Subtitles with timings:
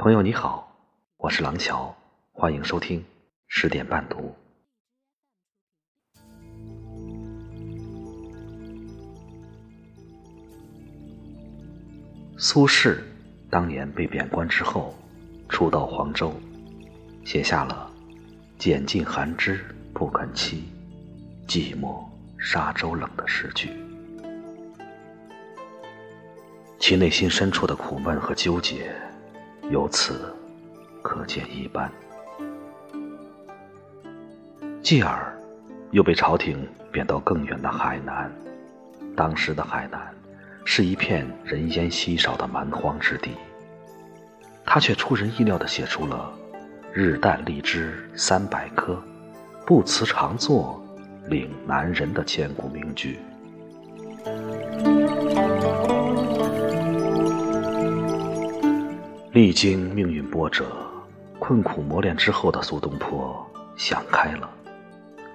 [0.00, 0.72] 朋友你好，
[1.16, 1.92] 我是廊桥，
[2.30, 3.04] 欢迎收听
[3.48, 4.32] 十点半读。
[12.36, 13.00] 苏轼
[13.50, 14.94] 当年被贬官之后，
[15.48, 16.32] 初到黄州，
[17.24, 17.90] 写下了
[18.56, 20.60] “拣尽寒枝不肯栖，
[21.48, 22.06] 寂寞
[22.38, 23.70] 沙洲冷”的诗句，
[26.78, 28.94] 其内心深处的苦闷和纠结。
[29.70, 30.34] 由此
[31.02, 31.90] 可见一斑。
[34.82, 35.36] 继而，
[35.90, 38.32] 又被朝廷贬到更远的海南。
[39.14, 40.00] 当时的海南
[40.64, 43.32] 是一片人烟稀少的蛮荒之地，
[44.64, 46.32] 他却出人意料地写出了
[46.94, 49.02] “日啖荔枝三百颗，
[49.66, 50.82] 不辞长作
[51.26, 53.18] 岭南人”的千古名句。
[59.32, 60.64] 历经命运波折、
[61.38, 64.48] 困苦磨练之后的苏东坡想开了，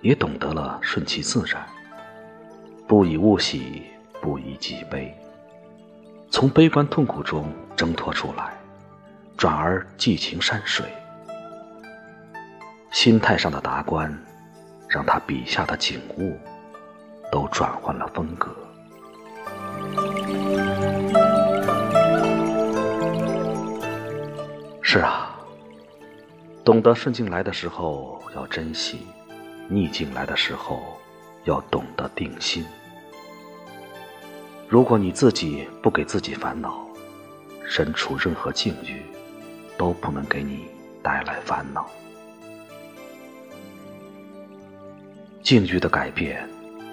[0.00, 1.64] 也懂得了顺其自然，
[2.88, 3.84] 不以物喜，
[4.20, 5.16] 不以己悲，
[6.30, 8.54] 从悲观痛苦中挣脱出来，
[9.36, 10.84] 转而寄情山水。
[12.90, 14.12] 心态上的达观，
[14.88, 16.36] 让他笔下的景物
[17.30, 18.55] 都转换了风格。
[26.66, 29.06] 懂得顺境来的时候要珍惜，
[29.68, 30.98] 逆境来的时候
[31.44, 32.66] 要懂得定心。
[34.66, 36.84] 如果你自己不给自己烦恼，
[37.68, 39.00] 身处任何境遇
[39.78, 40.66] 都不能给你
[41.04, 41.88] 带来烦恼。
[45.44, 46.44] 境遇的改变，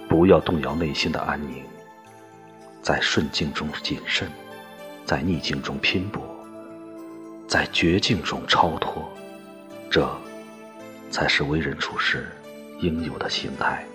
[0.07, 1.63] 不要动摇内心的安宁。
[2.83, 4.29] 在顺境中谨慎，
[5.03, 6.21] 在逆境中拼搏。
[7.47, 9.03] 在绝境中超脱，
[9.93, 10.09] 这
[11.11, 12.27] 才是为人处事
[12.79, 13.85] 应有的心态。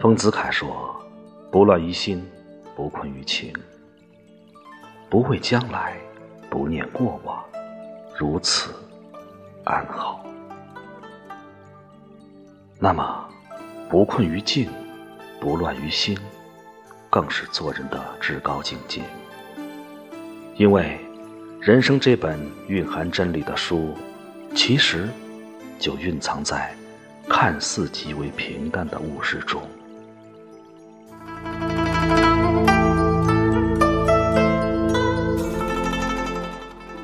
[0.00, 0.94] 丰子恺说
[1.50, 2.24] ：“不乱于心，
[2.76, 3.52] 不困于情，
[5.10, 5.96] 不畏将来，
[6.48, 7.44] 不念过往，
[8.16, 8.72] 如此
[9.64, 10.24] 安好。”
[12.78, 13.28] 那么，
[13.90, 14.70] 不困于境，
[15.40, 16.16] 不乱于心。
[17.10, 19.02] 更是做人的至高境界，
[20.56, 20.96] 因为
[21.60, 22.38] 人生这本
[22.68, 23.92] 蕴含真理的书，
[24.54, 25.08] 其实
[25.80, 26.72] 就蕴藏在
[27.28, 29.60] 看似极为平淡的物事中。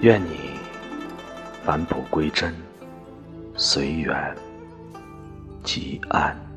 [0.01, 0.51] 愿你
[1.65, 2.55] 返璞归真，
[3.57, 4.35] 随缘
[5.65, 6.50] 即安。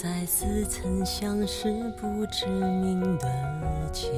[0.00, 1.68] 在似曾相识
[2.00, 3.26] 不知名的
[3.90, 4.08] 街，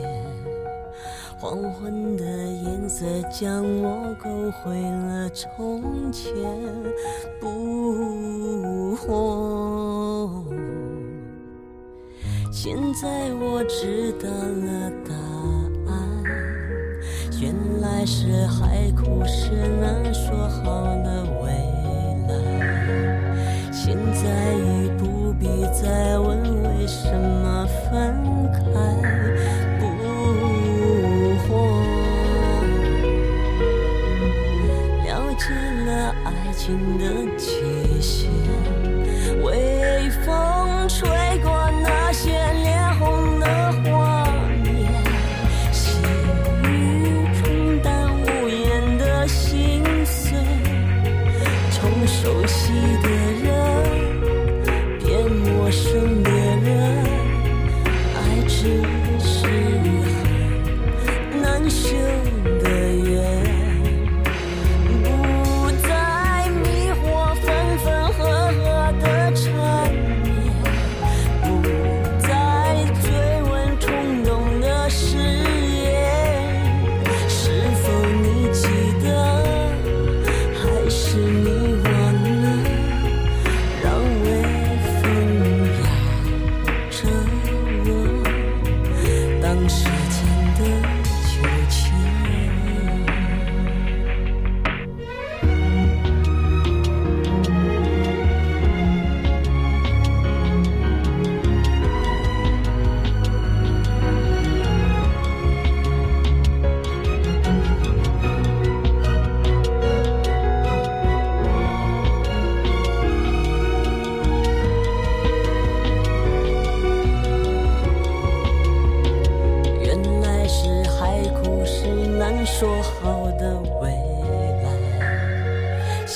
[1.38, 6.34] 黄昏的颜色将我勾回了从前，
[7.40, 10.44] 不惑。
[12.52, 15.14] 现在我知道了答
[15.90, 16.22] 案，
[17.40, 19.89] 原来是海枯石烂
[36.98, 38.30] 的界限，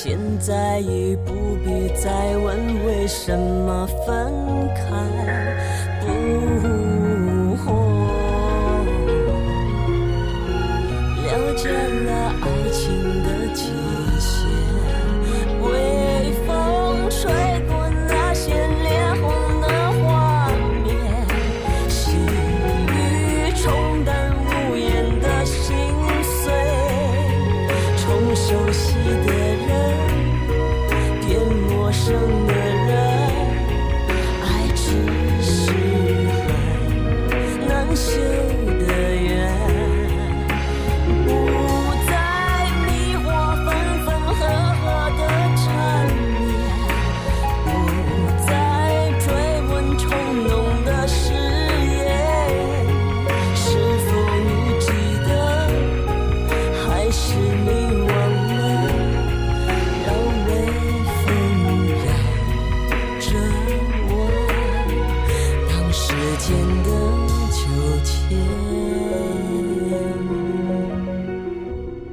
[0.06, 4.30] 现在已不必再问为什么分
[4.74, 4.84] 开
[6.02, 7.72] 不活。
[11.22, 12.84] 了解了爱情
[13.24, 13.62] 的极
[14.20, 14.46] 限，
[15.62, 15.72] 微
[16.46, 17.22] 风吹
[17.66, 19.24] 过那些脸红
[19.62, 19.66] 的
[20.02, 20.50] 画
[20.84, 20.92] 面，
[21.88, 22.92] 细雨
[23.56, 25.74] 冲淡无言的心
[26.22, 26.52] 碎，
[27.96, 28.92] 从熟悉
[29.26, 29.32] 的
[32.04, 32.53] 生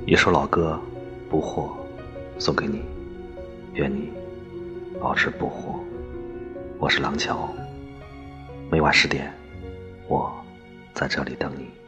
[0.06, 0.78] 一首老歌，
[1.30, 1.72] 不惑，
[2.38, 2.82] 送给你，
[3.74, 4.12] 愿你
[5.00, 5.80] 保持不惑。
[6.80, 7.50] 我是廊桥，
[8.70, 9.32] 每晚十点，
[10.10, 10.30] 我
[10.94, 11.81] 在这里等你。